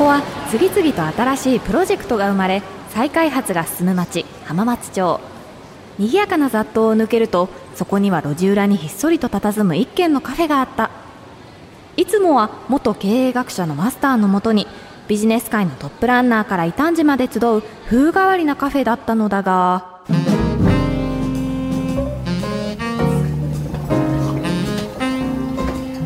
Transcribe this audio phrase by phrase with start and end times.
[0.00, 5.20] ここは次々と新しいプロジェクトが生まれ再開発が進む町浜松町。
[5.98, 10.90] 賑やかな雑踏を抜けるとそこには路地裏にひっそりと佇む一軒のカフェがあった。
[11.98, 14.66] いつもは元経営学者のマスターのもとに
[15.06, 20.00] ビジネス界のトップランナーから異端児まで集う風変わりなカフェだったのだが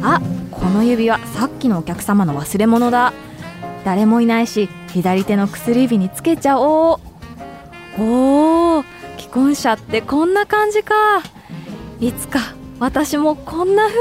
[0.02, 3.12] あこの指輪さっきのお客様の忘れ物だ。
[3.84, 7.00] 誰もいないし左手の薬指につけちゃお
[7.98, 8.02] う。
[8.02, 8.84] おお
[9.18, 10.94] 既婚者ってこんな感じか。
[12.00, 12.40] いつか
[12.80, 13.98] 私もこんな風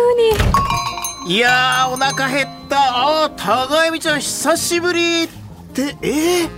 [1.27, 1.35] に。
[1.35, 2.77] いやーお腹減った。
[3.25, 5.23] あー高見ちゃん久しぶり。
[5.23, 5.27] っ
[5.73, 6.49] てえー、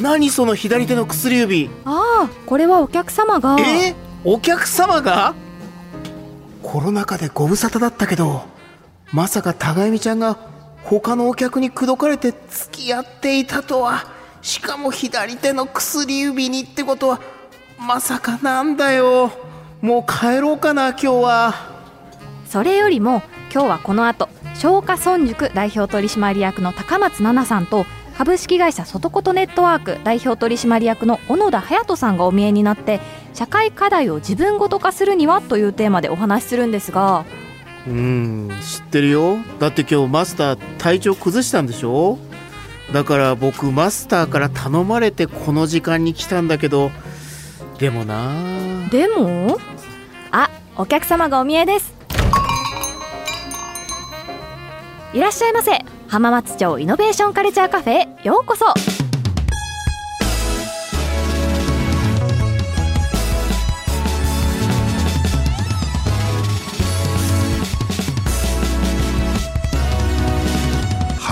[0.00, 1.70] 何その左手の薬指？
[1.84, 3.56] ああこれはお客様が。
[3.60, 3.94] えー、
[4.24, 5.34] お客様が？
[6.62, 8.42] コロナ禍でご無沙汰だったけど
[9.12, 10.36] まさか高見ちゃんが
[10.88, 14.04] 他のお客に口説かれて付き合っていたとは
[14.40, 17.20] しかも左手の薬指にってことは
[17.76, 19.32] まさかなんだよ。
[19.82, 21.54] もう帰ろうかな今日は。
[22.46, 27.84] それよりも今日はこの後松下村塾代表取締役の高松奈々さんと
[28.16, 33.00] 株式会社外ことネットワーク代表取締役の小野田隼人さんがお見えになって
[33.34, 37.26] 社会課題を自分ごと化するにはというテーマでお話しするんですが
[37.86, 39.38] うん知ってるよ。
[39.60, 42.18] だって今日マスター体調崩したんでしょ？
[42.92, 46.90] だから僕マスターから頼まれてこの時間に来たんだけど。
[47.78, 48.88] でもな。
[48.90, 49.58] でも？
[50.32, 51.94] あお客様がお見えです。
[55.12, 55.78] いらっしゃいませ。
[56.08, 58.66] 浜松町イノベーションカルチャーカフェへようこそ。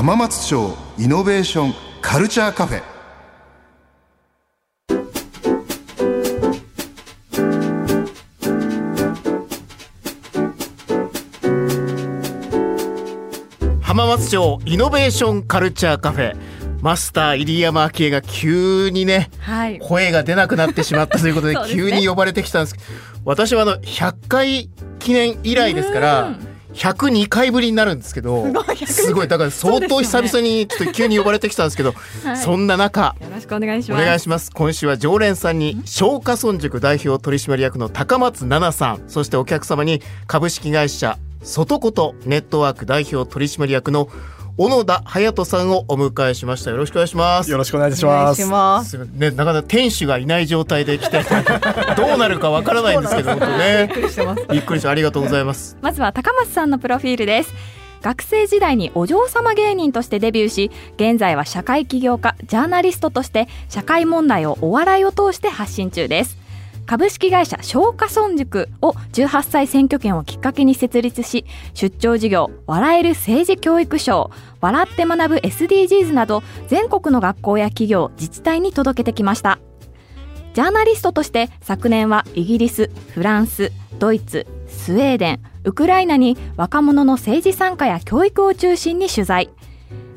[0.05, 2.83] 浜松町イノベーションカルチャーカフェ。
[13.81, 16.37] 浜松町イノベーションカルチャーカフェ。
[16.83, 22.87] マスター入山明恵が急にね、はい、声が出なくなってしまったということで 急に呼ばれてきたんですけど
[23.25, 24.69] 私はあの100回
[24.99, 26.35] 記念以来ですから
[26.75, 28.47] 102回ぶりになるんですけど
[28.87, 31.95] すごいだから相当久々にちょっと急に呼ばれてきたんですけど
[32.43, 34.03] そんな中よろしくお願いします。
[34.03, 34.51] お願いします。
[34.53, 44.09] 今週は常連さんに松下村塾代表取締役の高松奈々さんそしてお客様に株式会社外ことネットワーク代表取締役の
[44.57, 46.71] 小野田隼人さんをお迎えしました。
[46.71, 47.51] よろしくお願いします。
[47.51, 48.97] よろしくお願いします。
[49.17, 51.25] ねなかなか店主がいない状態で来て
[51.97, 53.89] どうなるかわからないんですけど本当ね。
[53.89, 54.47] びっくりしてます。
[54.49, 55.77] びっくりしてありがとうございます。
[55.83, 57.53] まずは高松さんのプロフィールです。
[58.01, 66.44] 学生時代にお嬢様芸人としてデビューし現在は社会起業家ジャーナリストとして社会問題をお笑いを通して発信中です
[66.87, 74.31] 株式会社松下村塾を18歳選挙権をきっかけに設立し出張事業笑える政治教育賞
[74.61, 79.59] 笑って学ぶ SDGs など全国の学校や企業自治体に届けてきました。
[80.53, 89.51] ジャーナリストとして昨年はイギリスフランスドイツスウェーデンウクライナに若者の政治参加や教育を中心に取材。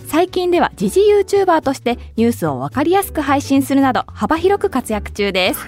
[0.06, 5.60] 最近では時事 YouTuber としてニュースを分かりやすく配信するなど幅広く活躍中です、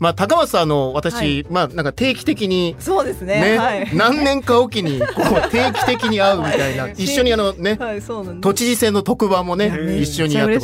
[0.00, 2.74] まあ、高松さん、あの、私、はい、まあ、なんか定期的に。
[2.78, 3.38] そうですね。
[3.52, 5.14] ねはい、何年かおきに、こう、
[5.52, 8.00] 定期的に会うみたいな、 一緒にあのね、はい、
[8.40, 9.66] 都知事選の特番もね、
[10.00, 10.54] 一緒にやって。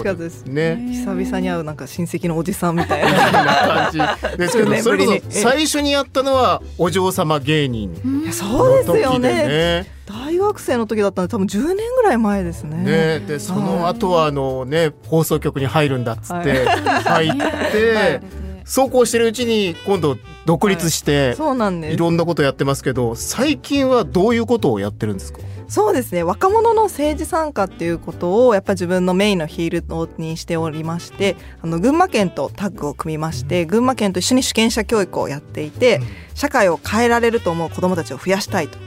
[0.47, 0.89] ね。
[0.91, 8.33] 久々に会う、なんか親戚のおじさんみたいな感じですけど、 それこそ、最初にやったのは、お嬢様芸人、ね。
[8.33, 9.95] そうですよね。
[10.07, 12.77] 大学生の時だったんで多分10年ぐらい前ですね。
[12.79, 17.33] ねでその後はあのね放送局に入るんだっつって入っ
[17.73, 18.21] て、
[18.67, 21.95] そうこうしてるうちに今度独立して、はい、そうなんです。
[21.95, 22.83] いろんなことやってます。
[22.83, 25.33] けど最近はどういうことをやってるんです。
[25.33, 25.39] か
[25.69, 26.25] そうですね。
[26.25, 36.01] 若者の政治参加っていうことをやっぱ自分のメインのヒールにしておりましてあの群馬県とタッグを組みまして群馬県と一緒に主権者教育をやっていて
[36.35, 38.79] 社会を変えられると思う子どもたちを増やしたいと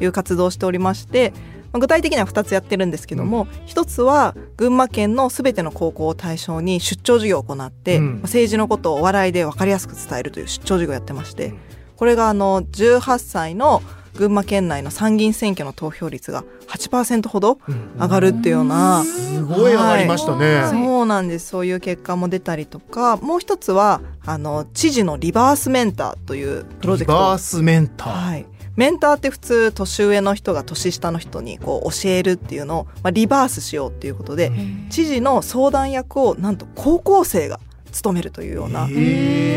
[0.00, 1.32] いう活動をしておりまして
[1.72, 11.54] 具体的には2つやってるんですけども、うん、1つは群馬県のすべての高校を対象に出張授業を行って、うん、政治のことをお笑いで分かりやすく伝えるという出張授業をやってまして
[11.96, 13.82] これがあの18歳の
[14.16, 17.58] 群馬県内の参議院選挙の投票率が8%ほど
[17.98, 21.48] 上がるっていうような、うん、すごい上がりましたね、はい、そうなんです。
[21.48, 27.18] そういう結果も出たりとかもう一つはあの知事のリバースメンターというプロジェクト。
[27.18, 28.46] リバースメンター、はい
[28.76, 34.52] メンターって普通年上の人が年下の人にこう教えるっていうのを、まあ、リバースしようっていうことで
[34.90, 37.58] 知事の相談役をなんと高校生が
[37.96, 38.92] 務めるというようなプ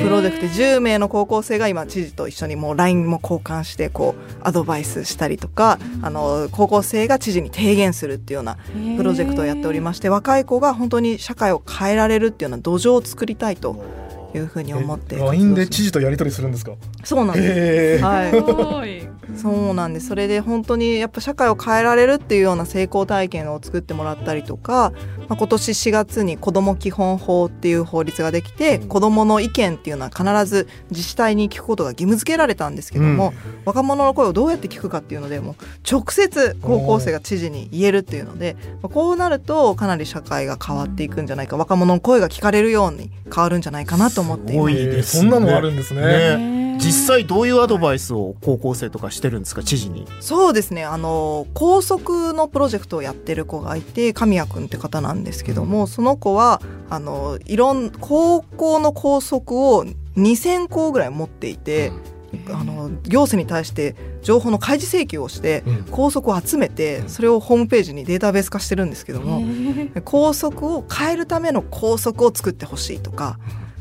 [0.09, 8.57] ロジェクトで10名の高校生が今知事と一緒にもう LINE も交換してこうアドバイスしたりとかあの高校生が知事に提言するっていうような
[8.97, 13.83] プロジェクトをやっておりまして若い子が本当に社会を変えられるっていうような土壌を作りたいと
[14.35, 16.73] いうふうに思って LINE で知事とやり取りするんですか？
[17.03, 20.07] そうなんです、はい、そうなんです。
[20.07, 24.91] それで本当にやっぱ社会を変えられるっていうような成功体験を作ってもらったりとか、
[25.27, 35.55] まあ、今年4月に子ども基本法っていう法律ができて、うん、子どもの意見っていうのは必ず自治体に聞くことが義務付けられたんですけども、うん、若者の声をどうやって聞くかっていうのでも
[35.89, 44.75] 直接高校生が知事に言えるっていうので、まあ、こうなるとかなり社会が変わっていくんじゃないか若者の声が聞かれるように変わるんじゃないかなと思っています。
[44.75, 46.01] すね、そんなのあるんですね。
[46.37, 50.07] ね実際どういうアドバイスを高校生とかしてるんですか知事に？
[50.21, 50.85] そうですね。
[50.85, 59.85] あの高速のプロジェクトをやってる子がいて神谷君って方なんですけども、うん、その子はあのいろん高校の高速を
[60.15, 61.91] 2,000校ぐらい持っていて、
[62.47, 69.41] うん、あの行政に対して情報の開示請求をして高速を集めてそれをホームページにデータベース化してるんですけども
[70.05, 73.37] 高速を変えるための高速を作ってほしいとか。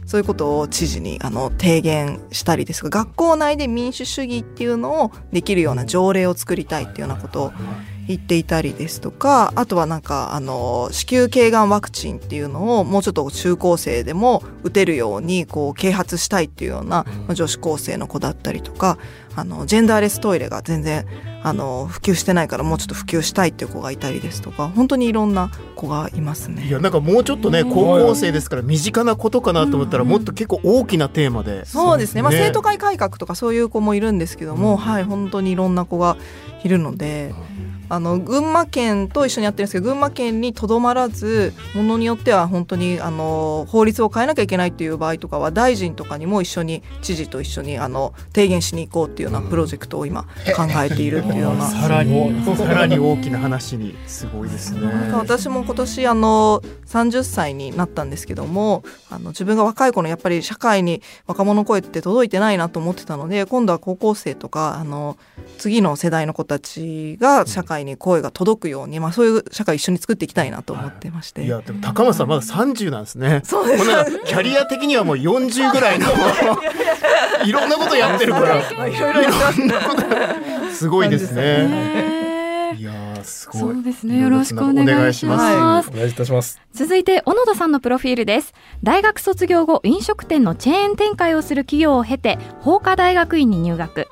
[0.08, 7.52] そういうことを知事にあの提言したりですが学校内で民主主義っていうのをできるような条例を作りたいっていうようなことを
[8.08, 18.98] 言っていたりですとかあとはなんかあの子宮頸がんワクチンっていうのをもうちょっと中高生でも打てるようにこう啓発したいっていうような女子高生の子だったりとか
[19.36, 21.06] あのジェンダーレストイレが全然
[21.42, 26.66] あの普及してないからもうちょっと普及したいっていう子がいたりですとか本当にいろんな子がいますね。
[26.66, 36.16] いやなんかもうちょっとね高校生ですから身近なことかなと思ったらもっと結構大きなテーマで、そうですね、まあ、生徒会改革とかそういう子もいるんですけども、はい本当にいろんな子が
[36.64, 37.34] いるので。
[37.88, 50.28] あの群馬県と一緒にやってるんですけど群馬県にとどまらずものによっては本当にあの法律を変えなきゃいけないっていう場合とかは大臣とかにも一緒に知事と一緒にあの提言しに行こうっていうようなプロジェクトを今考
[50.84, 54.80] えているっていうような、 さらにさらに大きな話にすごいですね。
[55.12, 65.16] 私も今年あの30歳になったんですけどもあの自分が若い頃やっぱり社会に若者の声って届いてないなと思ってたので今度は高校生とかあの
[65.58, 73.84] 次の世代の子たちが社会に声が届くように、まあ、そういう社会一緒に作っていきたいなと思ってまして、はい、いやでも高松さんまだ30なんですね、そうです
[74.24, 76.06] キャリア的にはもう40ぐらいの
[77.44, 78.58] いろんなことやってるから
[78.88, 79.32] いろいろ
[80.72, 82.18] すごいですね。
[82.78, 82.92] いや
[83.24, 83.60] すごい。
[83.60, 84.20] そうですね。
[84.20, 85.90] よろしくお願いします。
[85.90, 86.60] お願いいたします。
[86.72, 88.54] 続いて小野田さんのプロフィールです。
[88.82, 94.08] 大学卒業後、飲食店のチェーン展開をする企業を経て、法科大学院に入学。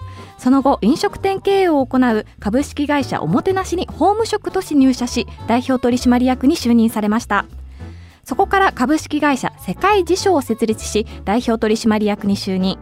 [0.46, 7.46] その後飲食店経営を行う株式会社おもてなしに法務職として入社し代表取締役に就任されました。
[8.22, 12.78] そこから株式会社世界辞書を設立し代表取締役に就任。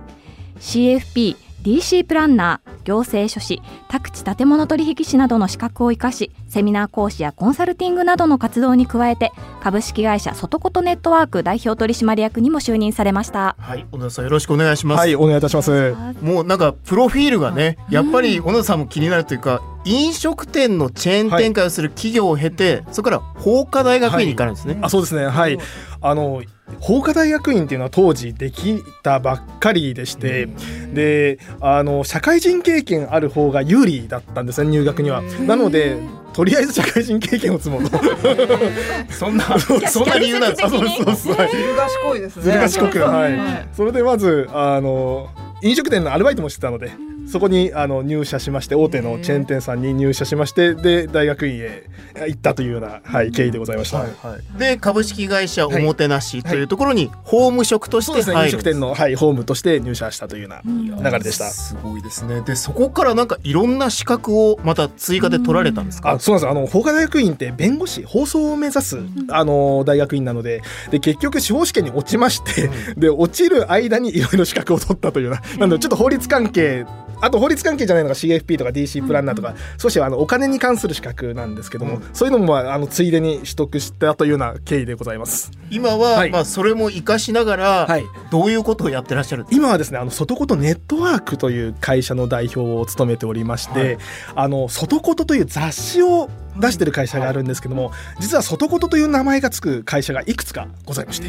[0.60, 13.56] CFP DC プランナー行政書士宅地建物取引士などの資格を生かしセミナー講師やコンサルティングなどの活動に加えて株式会社外ことネットワーク代表取締役にも就任されました。
[13.58, 15.00] はい小野さんよろしくお願いします。
[15.00, 15.96] はいお願いいたします。
[16.22, 25.26] もうなんかプロフィールがねやっぱり小野さんも気になるというか、飲食店のチェーン展開をする企業を経て、はい、そこから法科大学院に行かれるんですね、はい、あそうですね。
[25.26, 25.58] はい。
[26.00, 26.42] あの
[26.80, 30.48] 法科大学院っていうのは当時できたばっかりでして、
[30.92, 35.22] であの社会人経験ある方が有利だったんですね入学には。
[35.46, 35.98] なので
[36.32, 37.98] とりあえず社会人経験を積もうと。
[39.08, 40.62] そんなそんな理由なんです。
[40.62, 41.14] かそうそうそう。
[41.14, 42.20] ずる賢い。
[42.20, 42.42] ですね。
[42.42, 45.28] ずる賢くはい、それでまずあの
[45.64, 46.92] 飲食店のアルバイトもしてたので
[47.26, 51.84] そこにあの入社しまして大手のチェーン店さんに入社しましてで大学院へ
[52.28, 62.42] 行ったというような、はい、経緯でございました、はいはい、で株式会社おもてなしというところに法務職として入る、はい、飲食店の、はい、法務として入社したというような流れでした、すごいですね。
[62.42, 66.50] でそこからなんかいろんな資格をまた追加で取られたんですか、あそうなんです。
[66.50, 68.98] あの法科大学院って弁護士放送を目指す
[69.30, 72.68] あの大学院なのでで結局司法試験に落ちまして、
[72.98, 76.84] で落ちる間にいろいろ資格を取ったというような なのでちょっと法律関係
[77.20, 85.50] あと法律関係じゃないのが CFP とか DC プランナーとか、うんうん、少しあのお金に関する資格なんですけども、うん、そういうのもまああのついでに取得したというような経緯でございます。
[85.70, 93.98] 今は、はい、まあそれも生かしながら、はい、どういうことをやってらっしゃる今はですねあの外ことネットワークという会社の代表を務めておりまして、はい、
[94.34, 101.28] あの外ことという雑誌を出してる会社があるんですけども、実は外ことという名前がつく会社がいくつかございまして、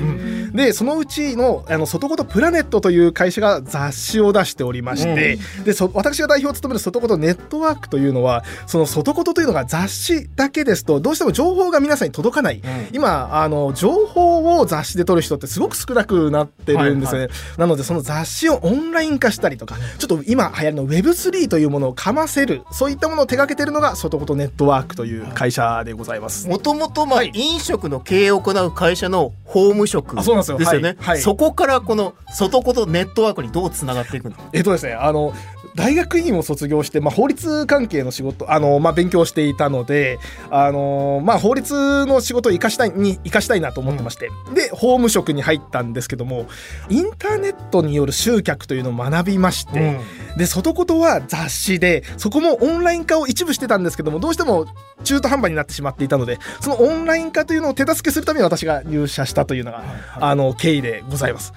[0.53, 26.47] でそのうちのあの外ことプラネットという会社が雑誌を出しておりまして、でそ私が代表を務める外ことネットワークというのはその外ことというのが雑誌だけですとどうしても情報が皆さんに届かない、今あの情報を雑誌で取る人ってすごく少なくなってるんですね、はいはい、なのでその雑誌をオンライン化したりとかちょっと今流行りの Web3 というものをかませるそういったものを手掛けてるのが外ことネットワークという会社でございます。
[26.47, 30.35] もともとまあ飲食の経営を行う会社の法務職ですよ。
[30.79, 35.33] ね、はい、そこからこの外ことネットワークにどうつながっていくのえっとですねあの
[35.75, 40.17] 大学院を卒業して、まあ、法律関係の仕事あの、まあ、勉強していたので
[40.49, 46.47] あの、まあ、法律の仕事を生かしたいに生かしたいなと思ってまして、うん、で法務職に入ったんですけども
[46.89, 49.99] インターネットによる集客というのを学びまして、
[50.31, 54.67] うん、で外ことは雑誌でそこもオンライン化を一部してたんですけどもどうしても
[55.05, 59.83] 中途半端になってしまっていたのでそのオンライン化というのを手助けするために私が入社したというのが、
[60.19, 61.53] あの経緯でございます。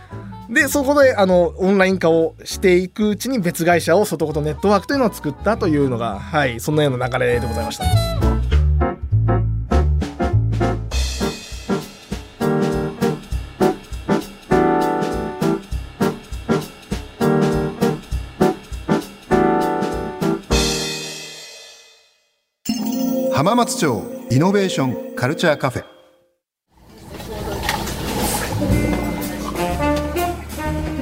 [0.48, 8.27] でそこであのオンライン化をしていくうちに別会社を外ことネットワークというのを作ったというのがはいそんなような流れでございました。
[23.58, 25.84] 松町イノベーションカルチャーカフェ。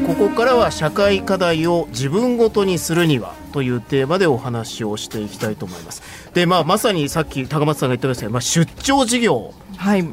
[0.06, 6.02] ここからは社会課題を自分ごとにするにはというテーマでお話をしていきたいと思います。
[6.32, 9.52] で、まあ、まさにさっき高松さんが言ってましたけど、まあ、出張事業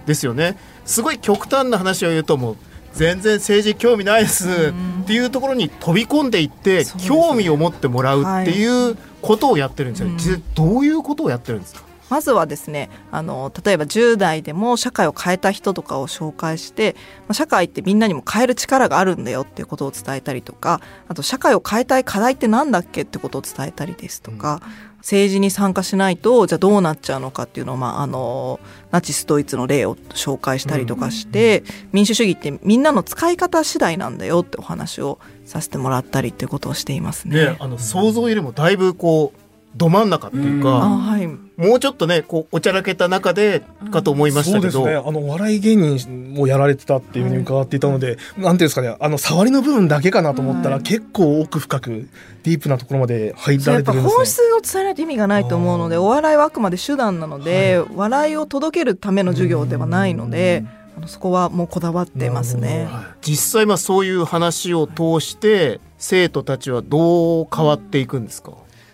[0.05, 2.57] ですよね、はい、すごい極端な話を言うともう
[2.91, 4.73] 全然政治興味ないです
[5.03, 11.92] っていうところに飛び込んでいって、興味を持ってもらうっていうことをやってるんですよ、はい、実際どういうことをやってるんですか？
[12.13, 16.95] まずはですねあの例えば10代でも社会を変えた人とかを紹介して
[17.31, 28.59] 社会ってみんなにも変える力があるんだよっていうことを伝えたりとかあと社会を変えたい課題って何だっけってことを伝えたりですとか、うん、政治に参加しないとじゃあどうなっちゃうのかっていうのを、まあ、あの
[28.91, 37.47] ナチスドイツの例を紹介したりとかして、うん、民主主義ってみんなの使い方次第なんだよってお話をさせてもらったりっていうことをしていますね。
[37.47, 39.42] ねあの想像よりもだいぶこう
[39.75, 48.95] ど真ん中っていうか、はい、もうちょっとねこうおちゃらけた中でかと思いましたけど、ね、あの笑い芸人もやられてたっていうふうに伺っていたので、はい、なんていうんですかね。
[48.99, 52.07] あの触りの部分だけかなと思ったら、はい、結構奥深く
[52.43, 60.63] ディープなところまで入られてるんです、ね、本質を伝えないと意味がないと思うのでお笑いはあくまで手段なので、笑いを届けるための授業ではないので。
[60.95, 62.87] あのそこはもうこだわってますね。
[63.23, 68.51] 実際まあそういう話を通して生徒たちはどう変わっていくんですか？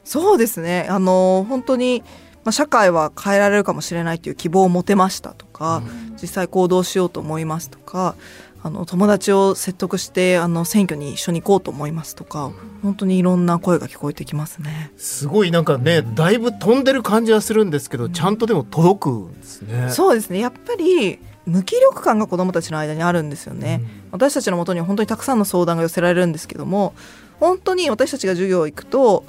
[0.10, 0.88] そうですね。
[0.90, 2.02] あの本当に、
[2.44, 8.16] まあ、社会は変えられるかもしれないという希望を持てましたとか、うん、実際行動しようと思いますとか
[8.64, 12.52] あの友達を説得してあの選挙に一緒に行こうと思いますとか
[12.82, 14.92] 本当にいろんな声が聞こえてきますね。
[14.98, 19.92] すごいなんかねだいぶ飛んでる感じはするんですけどちゃんとでも届くんですね。
[19.92, 20.40] そうですね。
[20.40, 26.94] やっぱり無気力感が子どもたちの間にあるんですよね、うん、私たちのもとには本当にたくさんの相談が寄せられるんですけども
[27.40, 29.26] 本当に私たちが授業行くと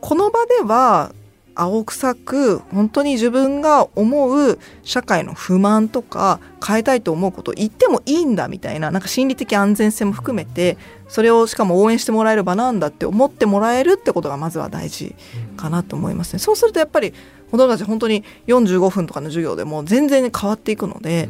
[0.00, 1.12] この場では
[1.54, 10.78] 青臭く本当に自分が思う社会の不満とか変えたいと思うことを言ってもいいんだみたいななんか心理的安全性も含めて
[11.08, 15.14] それをしかも応援してもらえる場なんだって思ってもらえるってことがまずは大事
[15.56, 16.38] かなと思いますね。
[16.38, 17.12] そうするとやっぱり
[17.50, 21.28] 子供たち本当に45分とかの授業でも全然変わっていくので、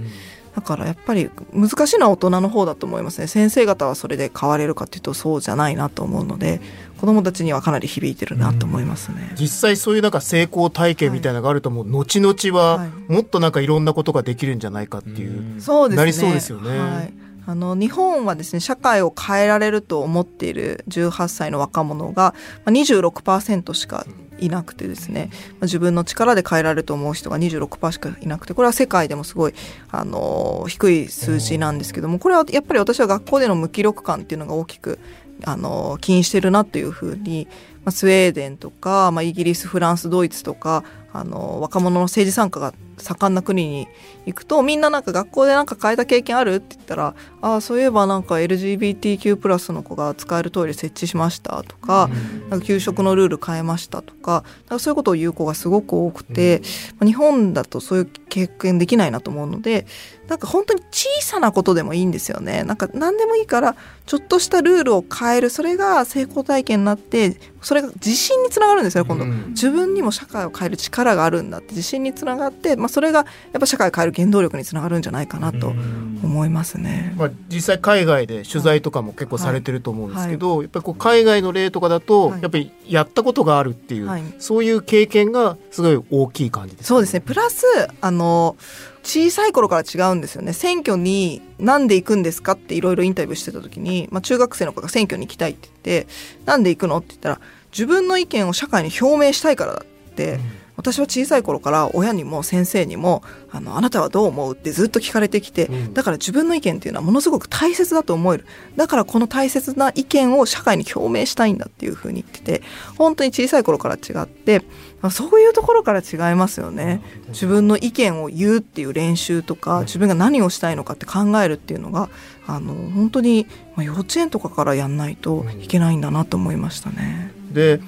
[0.54, 3.26] だからやっぱり難しいのは大人の方だと思いますね。
[3.26, 6.60] 先生方はそれで変われるかっていうとそうじゃないなと思うので
[7.00, 16.78] 子どもたちにはかなり響いてるなと思いますね、うん、実際そういうなんか成功体験みたいなのがあるともう、はい、後々はもっとなんかいろんなことができるんじゃないかっていう、はい、なりそうですよね。
[16.78, 17.19] はい
[17.50, 22.32] あの日本はですね社会を変えられると思っている18歳の若者が
[22.66, 24.06] 26%しか
[24.38, 25.30] いなくてですね
[25.60, 29.54] 自分の力で変えられると思う人が26%しかいなくてこれは世界でもすごい
[29.90, 35.00] あの低い数字なんですけどもこれはやっぱり私は学校での無気力感っていうのが大きく
[35.44, 37.48] あの起因してるなというふうに、
[37.84, 43.88] まあ、スウェーデンとか、まあ、イギリスフランスドイツとかあの若者の政治参加が盛んな国に
[44.26, 52.10] 行くとみんななんか学校でなんか変えた経験あるって言ったらああそういえばなんか LGBTQ+ プラスの子が使えるトイレ設置しましたとか,、
[52.48, 54.44] なんか給食のルール変えましたとかか
[54.78, 56.60] そういうことを言う子がすごく多くて、
[57.02, 59.86] 日本だとそういう経験できないなと思うので
[60.28, 62.62] なんか本当に小さなことでもいいんですよね。
[62.62, 63.74] なんか何でもいいから
[64.06, 65.50] ちょっとしたルールを変える。
[65.50, 73.20] それが成功体験になってそれれが自信につながるんですよ今度、自分にも社会を変える力があるんだって自信につながって、まあ、それが
[73.52, 80.56] やっぱ社会を変える原動力につながるんじゃないかなと思いますね、まあ、実際海外で取材とかも結構されてると思うんですけど、はい。
[80.58, 87.20] はい、やっぱりこう海外の例とかだと、やっぱりやったことがあるっていう、はい、そういう経験がすごい大きい感じです、ね、そうですね。
[87.20, 87.64] プラス
[88.00, 88.56] あの
[89.02, 90.52] 小さい頃から違うんですよね。
[90.52, 96.12] 選挙に何で行くんですかっていろいろインタビューしてた時に、まあ、中学生の子が選挙に行きたいって言って
[96.44, 97.40] なんで行くのって言ったら
[97.72, 108.46] 自分の意見を社会に表明したいからだって、うん私は小さい頃から親にも先生にもあのあなたはどう思うってずっと聞かれてきて、うん、だから自分の意見っていうのはものすごく大切だと思える。
[108.76, 112.62] だからこの大切な意見を社会に表明したいんだっていうふうに言ってて
[112.96, 114.62] 本当に小さい頃から違って
[115.10, 117.02] そういうところから違いますよね。
[117.28, 122.08] 自分の意見を言うっていう練習とか自分が何をしたいのかって考えるっていうのが
[122.46, 123.46] あの本当に
[123.76, 127.32] 幼稚園とかからやんないといけないんだなと思いましたね。
[127.52, 127.80] で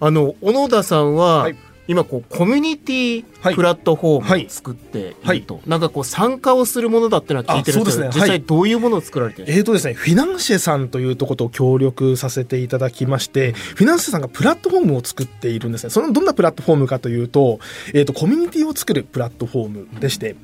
[0.00, 1.56] あの小野田さんは、はい
[1.88, 5.40] 今こうコミュニティプラットフォームを作っていると、はい。
[5.48, 15.90] はい、なんかこう参加をするものだっていうのは聞いてるんですけど、ね、実際どういうものを作られてるんですか、えーとですね、フィナンシェさんというところと協力させていただきまして、フィナンシェさんがプラットフォームを作っているんですね。
[15.90, 17.58] そのどんなプラットフォームかというと、
[17.94, 20.36] えーと、コミュニティを作るプラットフォームでして、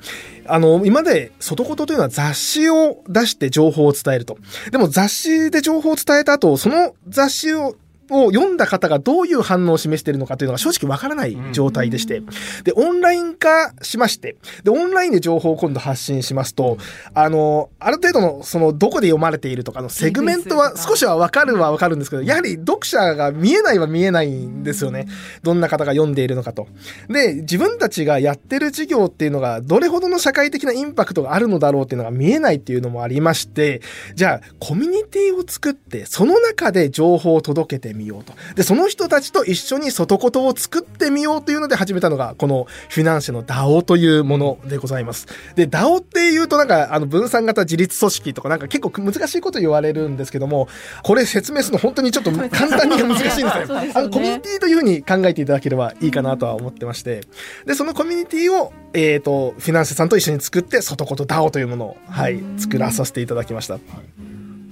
[0.46, 4.38] あの、今まで外言というのは雑誌を出して情報を伝えると。
[4.70, 7.76] でも雑誌で情報を伝えた後、その雑誌を
[8.10, 12.22] を読んだ方がどういう反応を示しているのかというのが正直わからない状態でして、
[12.64, 16.78] で、オンライン化しまして、で、オンラインで情報を今度発信しますと、
[17.14, 25.06] あの、ある程度の、その、どこで読まれているとかのセグメントは少しはわかるはわかるんですけど、やはり読者が見えないは見えないんですよね。
[25.42, 26.68] どんな方が読んでいるのかと。
[27.08, 33.80] で、自分たちがやってる事業っていうのが、どれほどの社会的なインパクトがあるのだろうっていうのが見えないっていうのもありまして、
[34.14, 38.34] じゃあ、コミュニティを作って、その中で情報を届けてみようと。
[38.54, 45.26] で、その人たちと一緒に外言を作ってみようというので始めたのが、このフィナンシェの DAO というものでございます。
[45.54, 50.68] で、DAO っていうとなんか、あの、分散型自立組織とかなんか結構難しいこと言われるんですけども、
[51.02, 53.86] これ説明するの本当にちょっと簡単に難しいんですね。
[53.86, 57.22] ねあの、コミュニティというふうに考えていただければいいかなとは思ってまして、
[57.66, 63.78] で、そのコミュニティを、えっ、ー、と、フィナンシェさんと一緒に作って、外言 DAO というものを、はい、作らさせていただきました。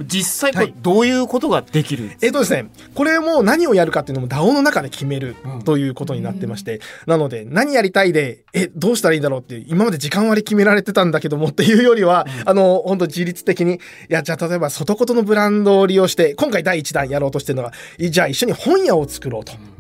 [0.07, 19.53] 実際これどういうことができる、はい、えっ、ー、とですねこれも何をやるかっていうのも DAO の中で決めるということになってまして、うん、なので何やりたいでえどうしたらいいんだろうって今まで時間割決められてたんだけどもっていうよりは、うん、あの本当自律的にいやじゃあ例えば外ことのブランドを利用して今回第1弾やろうとしてるのがじゃあ一緒に本屋を作ろうと。
[19.53, 19.72] うん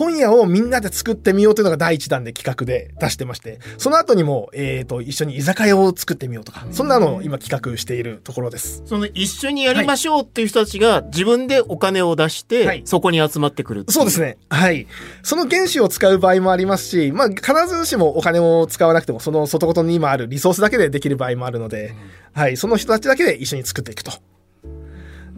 [0.00, 8.82] 本屋をみんなで作ってみようというのが第一弾で企画で出してまして、その後にも、えっ、ー、と、一緒に居酒屋を作ってみようとか、そんなのを今企画しているところです。
[8.86, 14.38] その一緒にやりましょうっていう人たちが自分でお金を出して、はい、そこに集まってくるそうですね。
[14.48, 14.86] はい。
[15.22, 21.94] その原資を使う場合もありますし、まあ、必ずしもお金を使わなくても、その外ごとに今あるリソースだけでできる場合もあるので、
[22.32, 22.56] はい。
[22.56, 24.12] その人たちだけで一緒に作っていくと。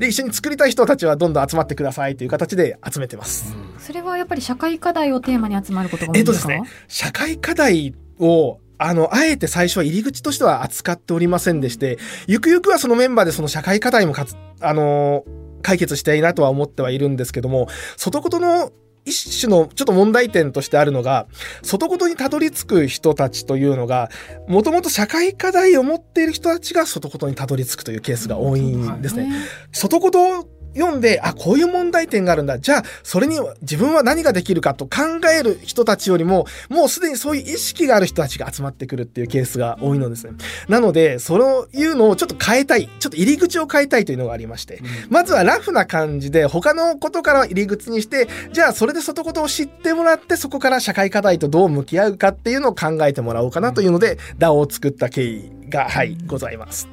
[0.02, 15.24] で一緒に作りたい人たちはどんどん集まってくださいという形で集めてます、うん、それはやっぱり社会課題をテーマに集まることが多いんですか、えっとですね社会課題をあの、あえて最初は入り口としては扱っておりませんでして、ゆくゆくはそのメンバーでその社会課題もかつ、あの
[15.62, 18.72] 解決したいなとは思ってはいるんですけども、外言の
[19.04, 21.26] 一種のちょっと問題点としてあるのが、
[21.62, 24.10] 外言にたどり着く人たちというのが、
[24.48, 29.32] もともと社会課題を持っている人たちが外言にたどり着くというケースが多いんですね。
[29.72, 32.58] 外言読んで、あ、こういう問題点があるんだ。
[32.58, 40.32] じゃあ、それに自分は何ができるかと考える人たちよりも、もうすでにそういう意識がある人たちが集まってくるっていうケースが多いのですね。
[40.68, 42.88] なので、そういうのをちょっと変えたい。
[42.98, 56.88] ちょっと入り口を変えたいというのがありまして、うん、まずはラフな感じで、他のことから入り口にして、じゃあ、それで外ことを知ってもらって、そこから社会課題とどう向き合うかっていうのを考えてもらおうかなというので、DAO を作った経緯が、はい、ございます。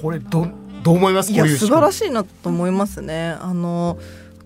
[0.00, 0.46] これど
[0.82, 1.32] どう思います？
[1.32, 3.36] いや素晴らしいなと思いますね。
[3.40, 3.98] あの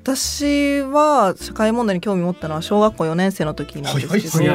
[0.03, 4.55] 私は社会問題に興味持ったのは小学校4年生の時なんですけど、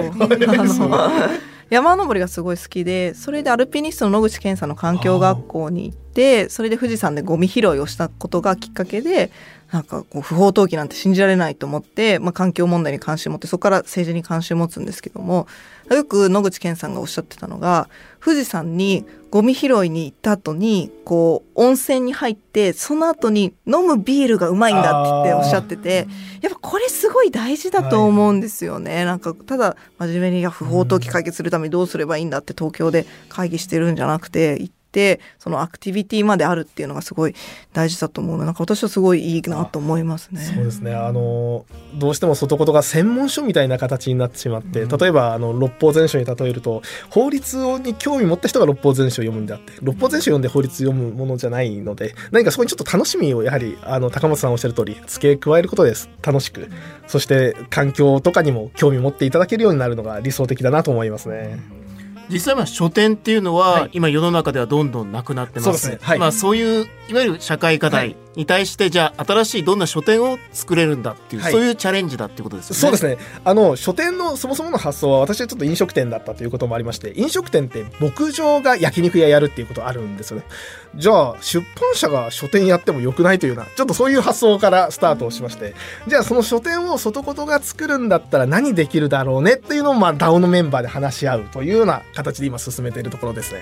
[1.69, 9.31] 山登りがすごい好きでそれでアルピニストの野口健さんの環境学校に行ってそれで富士山でゴミ拾いをしたことがきっかけで
[9.71, 15.47] なんかこう不法投棄なんて信じられないと思って、まあ、環境問題に関心を持ってそこから政治に関心を持つんですけども
[15.89, 17.89] よく野口健さんがおっしゃってたのが
[18.23, 26.07] 富士山にゴミ拾いに行った後にこう温泉に入ってその後に飲むビールがうまいんだっておっしゃってて
[26.41, 37.35] やっぱこれすごい大事だと思うんですよね、はい、なんかただ真面目に不法投棄解決するためにどうすればいいんだって東京で会議してるんじゃなくて行ってそのアクティビティまであるっていうのがすごい
[37.73, 40.41] 大事だと思うのなんか私はすごいいいなと思いますね。
[40.41, 40.93] そうですね。
[40.93, 56.09] あのどうしても外言が専門書みたいな形になってしまって、例えばあの六法全書に例えると法律に興味持った人が六法全書を読むんであって六法全書を読んで法律読むものじゃないので何かそこにちょっと楽しみをやはりあの高本さんおっしゃる通り付け加えることです。
[56.21, 56.69] 楽しく。
[57.07, 61.80] そして環境とかにも興味持っていただけるようになるのが理想的だなと思いますね。
[62.31, 65.79] 実際は書店っていうのは、今世の中ではどんどんなくなってます。
[65.79, 65.99] そうね。
[66.01, 72.79] はい、まあそういういわゆる社会課題に対して、じゃあ新しいどんな書店を作れるんだっていう、はい、そういうチャレンジだっていうことですよね。
[72.79, 73.17] そうですね。
[73.43, 80.45] あの書店のそもそもの発想は私はちょっと飲食店だったということもありまして、飲食店って牧場が焼肉屋やるっていうことあるんですよね。
[80.95, 85.73] じゃあ出版社が書店やってもよくないというようなちょっとそういう発想からスタートをしまして、
[86.07, 93.61] じゃあその書店を外ことが作るんだったら何できるだろうねっていうのをまあ DAO のメンバーで話し合うというような形で今進めているところですね。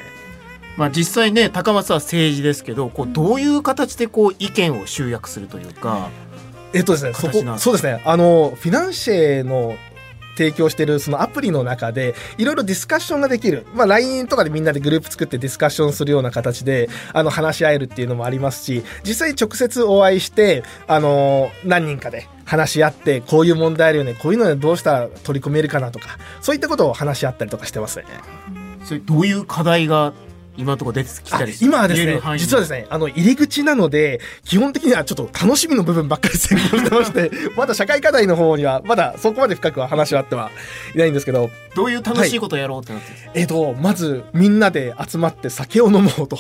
[0.78, 6.10] まあ、実際ね高松は政治ですけどこうどういう形でこう意見を集約するというか。
[6.72, 9.76] えっとですね、そこそうですねあのフィナンシェの
[10.40, 28.06] 提供してるそのアプリの中でいろいろディスカッションができる、まあ、LINE とかでみんなでグループ作ってディスカッションするような形であの話し合えるっていうのもありますし実際直接お会いしてあの何人かで話し合ってこういう問題あるよねこういうのでどうしたら取り込めるかなとかそういったことを話し合ったりとかしてますね。
[28.86, 30.14] それどういう課題が
[30.60, 40.52] 今のところ出てきたり今はですね実はですねあの入り口なので基本的にはちょっと楽しみの部分ばっかり先行してまして まだ社会課題の方にはまだそこまで深くは話はあっては
[40.94, 46.38] いないんですけどどういう楽しいことをやろうってなって、はい、えっ、ー、とまずみんなで集まって酒を飲もうと。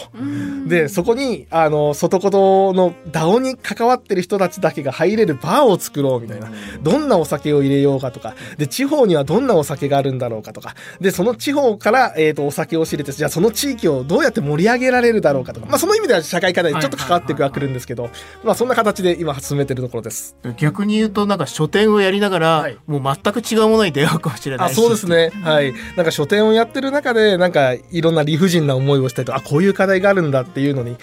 [0.67, 2.31] でそこにあの外言
[2.75, 6.51] の DAO に関わってる人たちだけが入れるバーを作ろうみたいな。
[6.83, 8.35] どんなお酒を入れようかとか。
[8.57, 10.75] で地方にはどんなお酒があるんだろうかとか。
[10.99, 18.09] でその地方から、えーと、とお酒を知れてじゃあその地域をどうやって盛り上げられるだろうかとか、まあ、その意味では社会課題にちょっと関わってくはくるんですけど、
[18.43, 20.35] まあ、そんな形で今進めてるところです。
[20.57, 30.97] 逆に言うとなんか書店をやりながら、はい、もう全く違うものに出会うかもしれないあそうですねはいなんか書店をやってる中でなんかいろんな理不尽な思いをしたりとあこういう課題があるんだっていうのに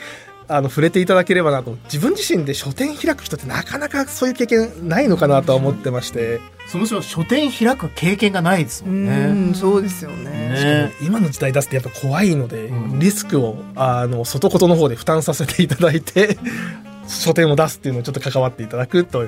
[0.49, 6.41] あの触れていただければなと自分自身で書店開く人ってなかなかそういう経験ないのかなとは思ってまして。
[6.69, 9.51] そもそも書店開く経験がないですもんね。
[9.53, 10.31] うそうですよね。
[10.31, 16.39] ね今の時代出すってやっぱ怖いので、うん、リスクをあの外ことの方で負担させていただいて
[17.07, 19.27] 書店を出すっていうのをちょっと関わっていただくと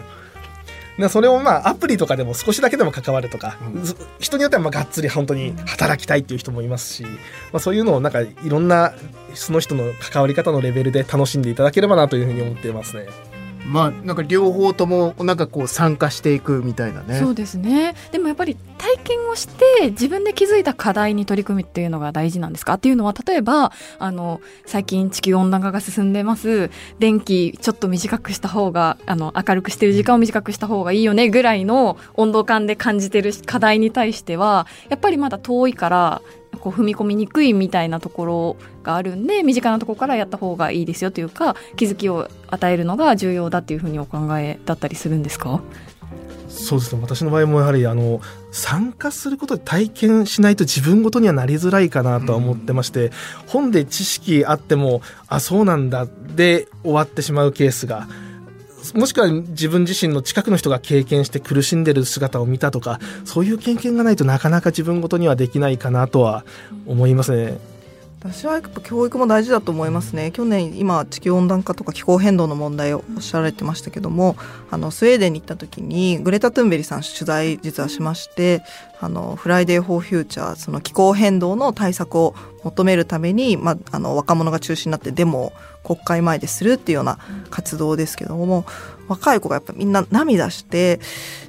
[0.98, 3.84] でそれをまあアプリとかでも少しだけでも関わるとか、うん、
[4.18, 7.08] 人によってはまあがっつり本当に働きたいっていう人もいますし、ま
[7.54, 8.92] あ、そういうのをなんかいろんな
[9.34, 13.06] その人の関わり方のレベルで楽しんでいただければなというふうに思っていますね。
[13.68, 17.18] まあなんか両方ともなんかこう参加していくみたいなね。
[17.18, 17.94] そうですね。
[18.12, 22.74] でもやっぱり体験をして自分で気づいた課題に取り組むっていうのが大事なんですか？
[22.74, 26.70] っていうのは例えばあの最近地球温暖化が進んでます。
[26.98, 36.22] 電気ちょっと短くした方があの明るくしてる時間を短くした方がいいよねぐらいの温度感で感じてる課題に対してはやっぱりまだ遠いから
[36.60, 45.62] こう踏み込みにくいみたいなところがあるんで身近なところからやった方がいいですよというか気づきを与えるのが重要だっていうふうにお考えだったりするんですか？
[46.48, 47.02] そうですね。
[47.02, 53.12] 私の場合もやはりあの参加することで体験しないと自分ごとにはなりづらいかなとは思ってまして、うん、
[53.46, 58.08] 本で知識あってもあそうなんだで終わってしまうケースが
[58.94, 66.44] もしくは自分自身の近くの人が経験して苦しんでる姿を見たとかそういう経験がないとなかなか自分ごとにはできないかなとは
[66.86, 67.58] 思いますね。
[68.20, 70.32] 私はやっぱ教育も大事だと思いますね。
[70.32, 74.36] 去年今地球温暖化とか気候変動の問題をおっしゃられてましたけども
[74.72, 78.62] あのスウェーデンに行った時にグレタ・トゥンベリさん取材実はしまして
[79.00, 85.52] あのフライデー・フォー・フューチャーその気候変動の対策を求めるために、まあ、あの若者が中心になってデモを
[85.84, 87.18] 国会前でするっていうような
[87.50, 88.66] 活動ですけども
[89.06, 90.98] 若い子がやっぱみんな涙して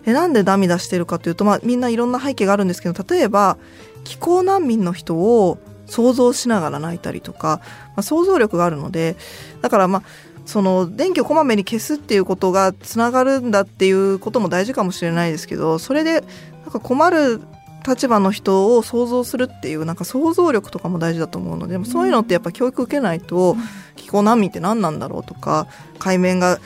[0.05, 3.57] えなんで涙してるかというと、まあ、みんないろんな背景があるんですけど例えば
[4.03, 5.57] 気候難民の人を
[5.89, 9.15] 想像しながら泣いたりとか、まあ、想像力があるので
[9.61, 10.03] だからまあ
[10.45, 16.21] その電気をこまめに消すっていうことがつながるんだっていうことも大事かもしれないですけどそれで
[16.63, 17.41] なんか困る
[17.87, 23.55] 立場の人を想像するっていうなんか想像力とかも大事だと思うのでもそういうのってやっぱ教育受けないと
[23.95, 25.67] 気候難民って何なんだろうとか
[25.99, 26.59] 海面が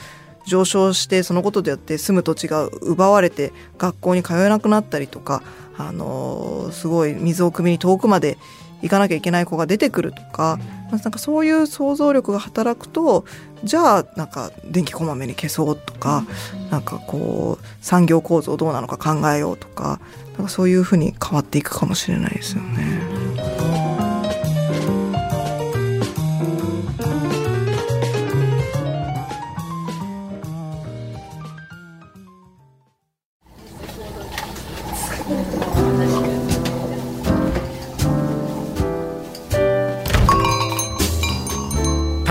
[0.46, 5.42] 上昇してそのことでやって住む土地が奪われて学校に通えなくなったりとか、
[5.76, 8.38] あの、すごい水を汲みに遠くまで
[8.84, 10.58] 行かなきゃいけない子が出てくるとか,、
[10.90, 13.24] なんかそういう想像力が働くと
[13.64, 16.24] じゃあなんか電気こまめに消そうとか、
[16.70, 20.00] なんかこう産業構造どうなのか考えようとか
[20.36, 23.13] なんかそういうふうに変わっていくかもしれないですよね。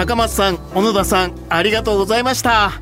[0.05, 2.81] 高松さん小野田さんありがとうございました。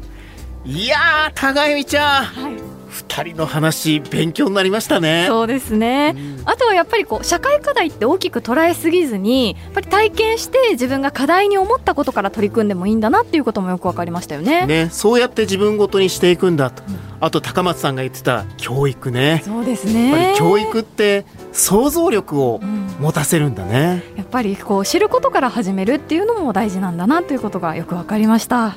[0.66, 2.54] いやー高井美ちゃん、はい。
[2.56, 5.26] 2人の話勉強になりましたね。
[5.28, 14.66] そうですね、うん、あとはやっぱりこう社会課題って大きく捉えすぎずにやっぱり体験して自分が課題に思ったことから取り組んでもいいんだなっていうこともよく分かりましたよね。
[14.66, 19.44] ねそうやって自分ごとにしていくんだと、うん、あと高松さんが言ってた教育ね。
[19.46, 20.10] そうですね。
[20.10, 22.60] やっぱり教育って想像力を
[23.00, 28.76] 持たせるんだね、うん、やっぱりこう知ることから始めるっていうのも大事なんだなということがよく分かりました。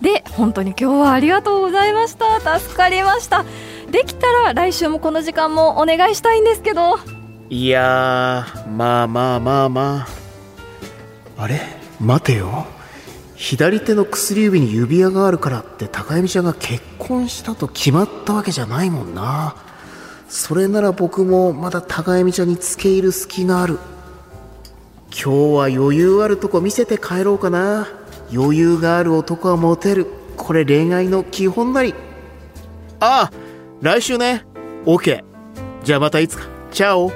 [0.00, 2.58] で本当に今日はありがとうございました。
[2.58, 3.44] 助かりました。
[3.90, 6.98] できたら来週もこの時間もお願いしたいんですけど。
[7.50, 10.06] いやまあまあまあま
[11.36, 11.42] あ。
[11.42, 11.60] あれ？
[12.00, 12.66] 待てよ。
[13.34, 19.56] 左手の薬指に指輪があるからって高弓ちゃんが結婚したと決まったわけじゃないもんな
[20.30, 23.80] それなら僕もまだ高弓ちゃんに付け入る隙がある。
[25.10, 27.88] 今日は余裕あるとこ見せて帰ろうかな。
[28.32, 30.06] 余裕がある男はモテる。
[30.36, 31.96] これ恋愛の基本なり。
[33.00, 33.30] ああ
[33.80, 34.46] 来週ね。
[34.84, 35.24] OK
[35.82, 36.44] じゃあまたいつか。
[36.70, 37.10] チャオ。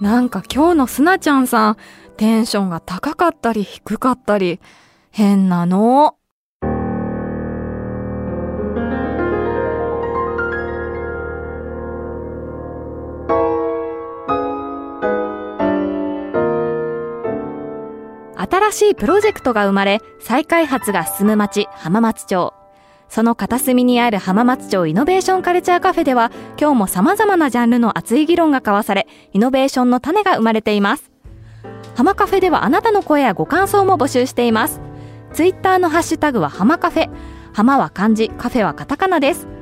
[0.00, 1.76] なんか今日のすなちゃんさん
[2.16, 4.58] テンションが高かったり低かったり。
[5.10, 6.16] 変なの。
[18.74, 22.52] しいプロジェクトが生まれ、再開発が進む町、浜松町。
[23.08, 31.10] その片隅にある浜松町イノベーションカルチャーカフェでは、今日も様々なジャンルの熱い議論が交わされ、イノベーションの種が生まれています。
[31.94, 34.80] 浜カフェではあなたの声やご感想も募集しています。
[35.32, 37.10] ツイッターのハッシュタグは浜カフェ。
[37.52, 39.53] 浜は漢字、カフェはカタカナです。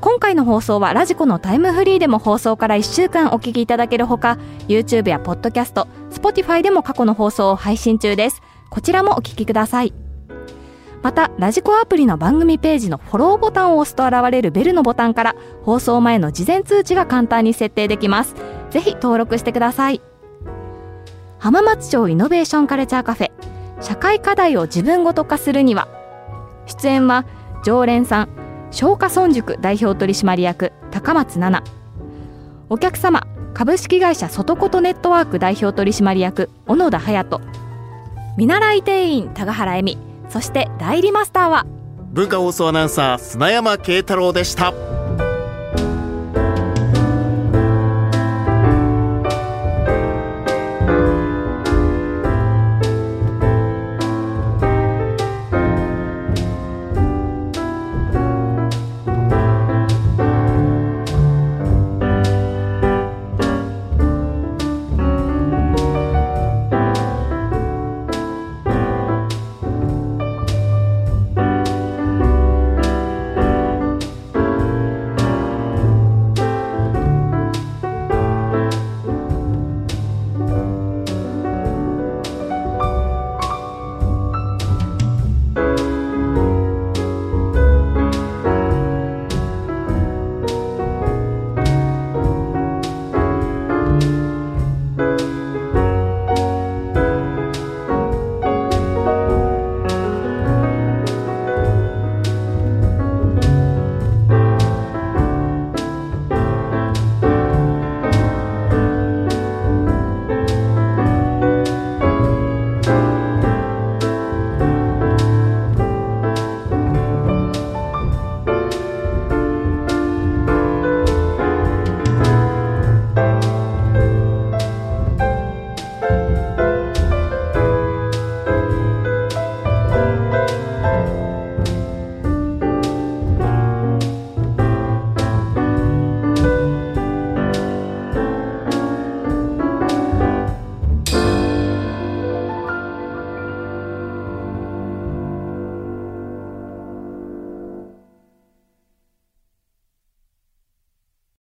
[0.00, 8.42] 今回の放送はラジコのタイムフリーでも放送から1週間お聞きいただけるほか YouTube や Podcast、Spotify でも過去の放送を配信中です。
[8.70, 9.94] こちらもお聞きください。
[11.02, 18.34] またラジコアプリの番組ページのフォローボタンを押すと現れるベルのボタンから放送前の事前通知が簡単に設定できます。
[18.70, 20.02] ぜひ登録してください。
[21.38, 23.30] 浜松町イノベーションカルチャーカフェ。
[23.80, 25.88] 社会課題を自分ごと化するには
[26.66, 27.26] 出演は
[27.64, 31.62] 常連さん松下村塾代表取締役高松奈。
[31.62, 31.76] 々
[32.68, 37.40] お客様株式会社外ことネットワーク代表取締役小野田隼人。
[38.36, 39.98] 見習い店員高原恵美。
[40.28, 41.66] そして代理マスターは
[42.12, 44.95] 文化放送アナウンサー砂山慶太郎でした。